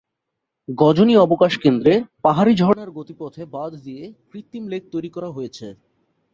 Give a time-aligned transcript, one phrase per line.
[0.69, 1.93] গজনী অবকাশ কেন্দ্রে
[2.23, 5.67] পাহাড়ী ঝর্ণার গতিপথে বাধ দিয়ে কৃত্রিম লেক তৈরি করা হয়েছে।